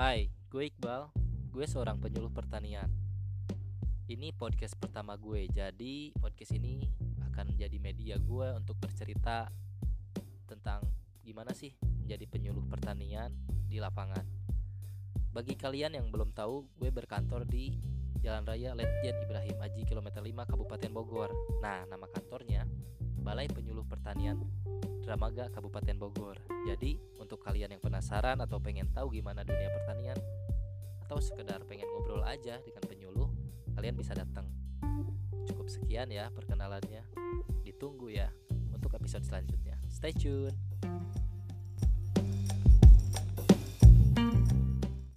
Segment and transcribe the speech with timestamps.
[0.00, 1.12] Hai, gue Iqbal.
[1.52, 2.88] Gue seorang penyuluh pertanian.
[4.08, 6.88] Ini podcast pertama gue, jadi podcast ini
[7.28, 9.52] akan menjadi media gue untuk bercerita
[10.48, 10.88] tentang
[11.20, 13.28] gimana sih menjadi penyuluh pertanian
[13.68, 14.24] di lapangan.
[15.36, 17.76] Bagi kalian yang belum tahu, gue berkantor di
[18.24, 21.28] Jalan Raya Letjen Ibrahim Haji kilometer 5 Kabupaten Bogor.
[21.60, 22.64] Nah, nama kantornya
[23.20, 24.40] Balai Penyuluh Pertanian
[25.10, 26.38] Dramaga Kabupaten Bogor.
[26.70, 30.14] Jadi, untuk kalian yang penasaran atau pengen tahu gimana dunia pertanian
[31.02, 33.26] atau sekedar pengen ngobrol aja dengan penyuluh,
[33.74, 34.46] kalian bisa datang.
[35.50, 37.02] Cukup sekian ya perkenalannya.
[37.66, 38.30] Ditunggu ya
[38.70, 39.82] untuk episode selanjutnya.
[39.90, 40.69] Stay tune.